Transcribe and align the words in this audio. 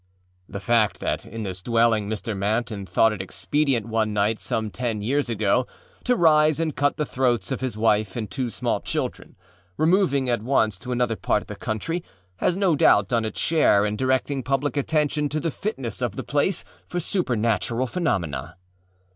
â 0.49 0.53
The 0.53 0.59
fact 0.59 0.99
that 0.99 1.27
in 1.27 1.43
this 1.43 1.61
dwelling 1.61 2.09
Mr. 2.09 2.35
Manton 2.35 2.87
thought 2.87 3.13
it 3.13 3.21
expedient 3.21 3.85
one 3.85 4.13
night 4.13 4.39
some 4.39 4.71
ten 4.71 4.99
years 4.99 5.29
ago 5.29 5.67
to 6.05 6.15
rise 6.15 6.59
and 6.59 6.75
cut 6.75 6.97
the 6.97 7.05
throats 7.05 7.51
of 7.51 7.61
his 7.61 7.77
wife 7.77 8.15
and 8.15 8.31
two 8.31 8.49
small 8.49 8.81
children, 8.81 9.35
removing 9.77 10.27
at 10.27 10.41
once 10.41 10.79
to 10.79 10.91
another 10.91 11.15
part 11.15 11.41
of 11.43 11.47
the 11.47 11.55
country, 11.55 12.03
has 12.37 12.57
no 12.57 12.75
doubt 12.75 13.09
done 13.09 13.25
its 13.25 13.39
share 13.39 13.85
in 13.85 13.95
directing 13.95 14.41
public 14.41 14.75
attention 14.75 15.29
to 15.29 15.39
the 15.39 15.51
fitness 15.51 16.01
of 16.01 16.15
the 16.15 16.23
place 16.23 16.65
for 16.87 16.99
supernatural 16.99 17.85
phenomena. 17.85 18.55